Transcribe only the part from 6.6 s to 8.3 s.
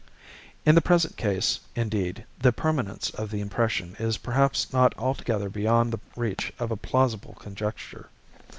a plausible conjecture.